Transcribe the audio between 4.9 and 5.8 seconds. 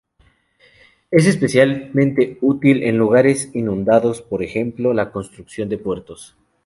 la construcción de